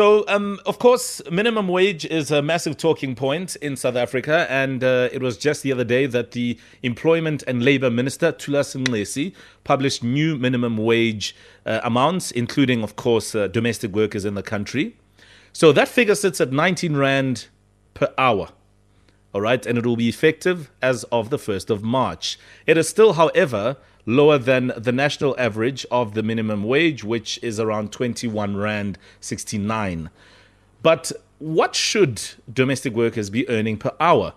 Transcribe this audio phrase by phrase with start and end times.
[0.00, 4.82] So, um, of course, minimum wage is a massive talking point in South Africa, and
[4.82, 9.34] uh, it was just the other day that the Employment and Labour Minister Thulas Nxesi
[9.62, 11.36] published new minimum wage
[11.66, 14.96] uh, amounts, including, of course, uh, domestic workers in the country.
[15.52, 17.48] So that figure sits at 19 rand
[17.92, 18.48] per hour.
[19.32, 22.36] All right, and it will be effective as of the 1st of March.
[22.66, 27.60] It is still, however, lower than the national average of the minimum wage, which is
[27.60, 30.10] around 21 Rand 69.
[30.82, 32.20] But what should
[32.52, 34.34] domestic workers be earning per hour?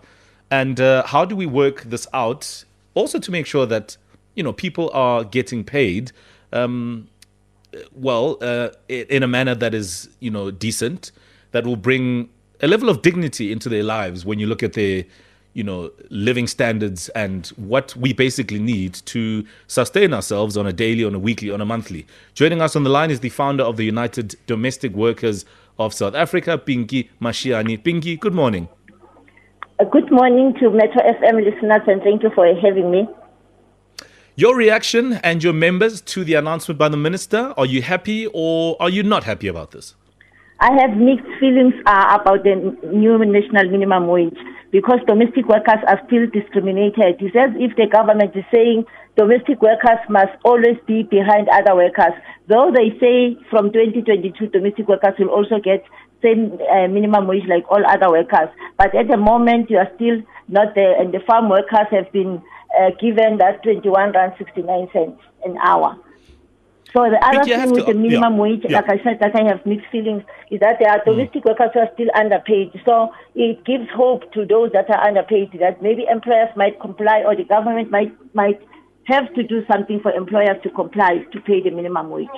[0.50, 2.64] And uh, how do we work this out?
[2.94, 3.96] Also, to make sure that
[4.36, 6.12] you know people are getting paid,
[6.52, 7.08] um,
[7.92, 11.10] well, uh, in a manner that is you know decent,
[11.50, 12.28] that will bring
[12.60, 14.24] a level of dignity into their lives.
[14.24, 15.04] When you look at their
[15.54, 21.04] you know, living standards and what we basically need to sustain ourselves on a daily,
[21.04, 22.06] on a weekly, on a monthly.
[22.34, 25.44] Joining us on the line is the founder of the United Domestic Workers
[25.78, 27.82] of South Africa, Pinky Mashiane.
[27.82, 28.68] Pinky, good morning.
[29.78, 33.08] Uh, good morning to Metro FM listeners and thank you for having me.
[34.36, 38.76] Your reaction and your members to the announcement by the minister, are you happy or
[38.80, 39.94] are you not happy about this?
[40.60, 42.54] I have mixed feelings uh, about the
[42.86, 44.38] new national minimum wage
[44.70, 47.18] because domestic workers are still discriminated.
[47.18, 48.84] It's as if the government is saying
[49.16, 52.14] domestic workers must always be behind other workers.
[52.48, 55.84] Though they say from 2022 domestic workers will also get
[56.22, 58.48] same uh, minimum wage like all other workers.
[58.78, 62.40] But at the moment you are still not there and the farm workers have been
[62.78, 65.98] uh, given that 21 rand 69 cents an hour.
[66.94, 68.78] So the other thing with to, the minimum yeah, wage, yeah.
[68.78, 71.50] like I said, that I have mixed feelings, is that there are domestic mm.
[71.50, 72.70] workers who are still underpaid.
[72.84, 77.34] So it gives hope to those that are underpaid that maybe employers might comply or
[77.34, 78.62] the government might might
[79.06, 82.28] have to do something for employers to comply to pay the minimum wage.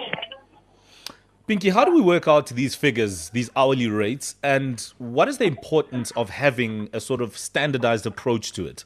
[1.46, 5.44] Pinky, how do we work out these figures, these hourly rates, and what is the
[5.44, 8.84] importance of having a sort of standardized approach to it?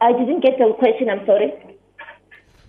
[0.00, 1.73] I didn't get the question, I'm sorry.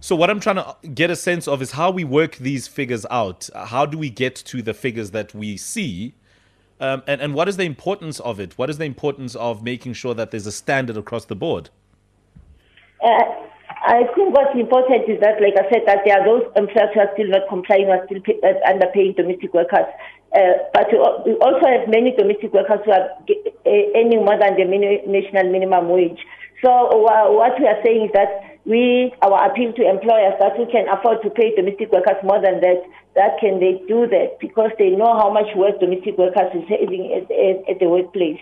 [0.05, 3.07] So what I'm trying to get a sense of is how we work these figures
[3.09, 3.49] out.
[3.55, 6.13] How do we get to the figures that we see?
[6.79, 8.55] Um, and, and what is the importance of it?
[8.55, 11.71] What is the importance of making sure that there's a standard across the board?
[13.03, 13.23] Uh,
[13.87, 16.99] I think what's important is that, like I said, that there are those employers who
[16.99, 19.89] are still not complying, who are still pay, uh, underpaying domestic workers.
[20.35, 20.85] Uh, but
[21.25, 24.65] we also have many domestic workers who are uh, earning more than the
[25.07, 26.19] national minimum wage.
[26.63, 30.65] So uh, what we are saying is that we our appeal to employers that who
[30.71, 32.81] can afford to pay domestic workers more than that,
[33.15, 37.13] that can they do that because they know how much work domestic workers is having
[37.13, 38.41] at, at, at the workplace.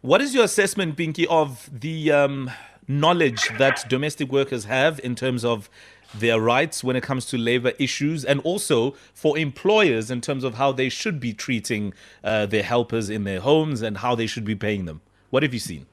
[0.00, 2.50] What is your assessment, Pinky, of the um,
[2.88, 5.68] knowledge that domestic workers have in terms of
[6.14, 10.54] their rights when it comes to labor issues and also for employers in terms of
[10.54, 11.92] how they should be treating
[12.22, 15.00] uh, their helpers in their homes and how they should be paying them?
[15.30, 15.86] What have you seen?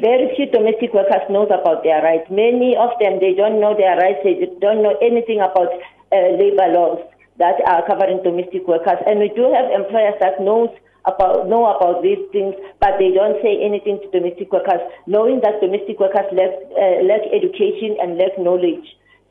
[0.00, 2.30] Very few domestic workers knows about their rights.
[2.30, 4.20] Many of them, they don't know their rights.
[4.22, 5.74] They don't know anything about
[6.12, 7.02] uh, labor laws
[7.38, 8.98] that are covering domestic workers.
[9.06, 10.70] And we do have employers that knows
[11.06, 15.60] about know about these things, but they don't say anything to domestic workers, knowing that
[15.60, 18.84] domestic workers lack, uh, lack education and lack knowledge.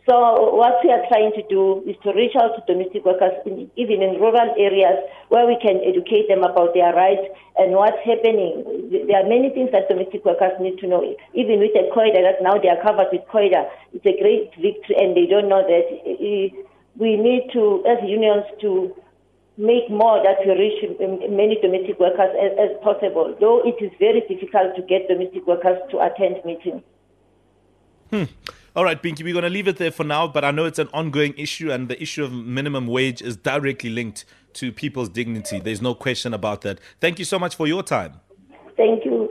[0.08, 3.70] So what we are trying to do is to reach out to domestic workers, in,
[3.76, 8.64] even in rural areas, where we can educate them about their rights and what's happening.
[8.90, 11.04] There are many things that domestic workers need to know.
[11.34, 14.96] Even with the COIDA, that now they are covered with COIDA, it's a great victory,
[14.98, 15.88] and they don't know that
[16.96, 18.96] we need to, as unions, to
[19.58, 21.00] make more that we reach
[21.30, 23.36] many domestic workers as, as possible.
[23.40, 26.84] Though it is very difficult to get domestic workers to attend meetings.
[28.12, 28.24] Hmm.
[28.76, 30.78] All right, Pinky, we're going to leave it there for now, but I know it's
[30.78, 35.60] an ongoing issue, and the issue of minimum wage is directly linked to people's dignity.
[35.60, 36.80] There's no question about that.
[37.02, 38.22] Thank you so much for your time.
[38.78, 39.30] Thank you.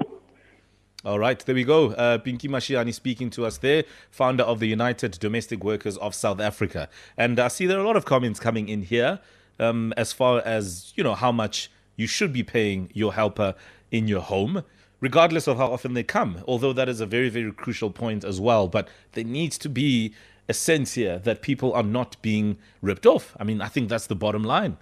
[1.05, 1.93] All right, there we go.
[1.93, 6.41] Uh, Pinky Mashiane speaking to us there, founder of the United Domestic Workers of South
[6.41, 6.89] Africa.
[7.17, 9.21] And I see there are a lot of comments coming in here
[9.61, 13.55] um, as far as, you know, how much you should be paying your helper
[13.93, 14.65] in your home
[15.01, 16.43] regardless of how often they come.
[16.49, 18.67] Although that is a very, very crucial point as well.
[18.69, 20.15] But there needs to be
[20.49, 23.37] a sense here that people are not being ripped off.
[23.39, 24.79] I mean, I think that's the bottom line.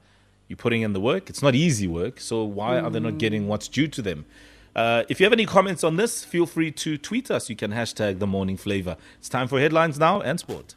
[0.49, 1.31] You're putting in the work.
[1.31, 2.21] It's not easy work.
[2.21, 4.27] So why are they not getting what's due to them?
[4.75, 7.49] Uh, if you have any comments on this, feel free to tweet us.
[7.49, 8.97] You can hashtag the Morning Flava.
[9.19, 10.75] It's time for headlines now and sport.